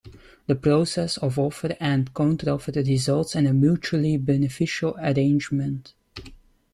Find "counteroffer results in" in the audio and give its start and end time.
2.11-3.45